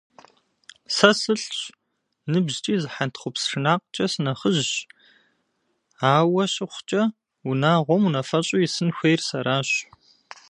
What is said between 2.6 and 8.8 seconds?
зы хьэнтхъупс шынакъкӏэ сынэхъыжьщ, ауэ щыхъукӏэ, унагъуэм унафэщӏу